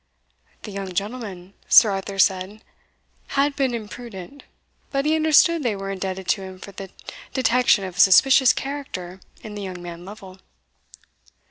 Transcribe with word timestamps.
"The 0.63 0.71
young 0.71 0.93
gentleman," 0.95 1.53
Sir 1.69 1.91
Arthur 1.91 2.17
said, 2.17 2.63
"had 3.37 3.55
been 3.55 3.75
imprudent; 3.75 4.41
but 4.89 5.05
he 5.05 5.15
understood 5.15 5.61
they 5.61 5.75
were 5.75 5.91
indebted 5.91 6.27
to 6.29 6.41
him 6.41 6.57
for 6.57 6.71
the 6.71 6.89
detection 7.35 7.83
of 7.83 7.97
a 7.97 7.99
suspicious 7.99 8.51
character 8.51 9.19
in 9.43 9.53
the 9.53 9.61
young 9.61 9.79
man 9.79 10.03
Lovel." 10.03 10.39